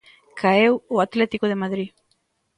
[0.39, 1.89] Caeu o Atlético de Madrid.